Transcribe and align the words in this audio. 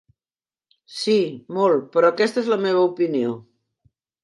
Sí, 1.01 1.17
molt, 1.59 1.85
però 1.97 2.11
aquesta 2.15 2.43
és 2.45 2.51
la 2.55 2.59
meva 2.65 2.83
opinió. 2.91 3.39